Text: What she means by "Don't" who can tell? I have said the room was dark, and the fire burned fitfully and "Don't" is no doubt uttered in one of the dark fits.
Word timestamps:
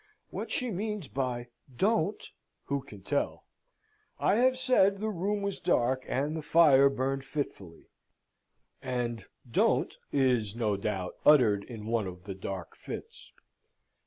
What 0.31 0.49
she 0.49 0.71
means 0.71 1.07
by 1.07 1.49
"Don't" 1.77 2.27
who 2.63 2.81
can 2.81 3.03
tell? 3.03 3.45
I 4.17 4.37
have 4.37 4.57
said 4.57 4.97
the 4.97 5.11
room 5.11 5.43
was 5.43 5.59
dark, 5.59 6.05
and 6.07 6.35
the 6.35 6.41
fire 6.41 6.89
burned 6.89 7.23
fitfully 7.23 7.91
and 8.81 9.23
"Don't" 9.51 9.95
is 10.11 10.55
no 10.55 10.75
doubt 10.75 11.17
uttered 11.23 11.63
in 11.65 11.85
one 11.85 12.07
of 12.07 12.23
the 12.23 12.33
dark 12.33 12.75
fits. 12.75 13.31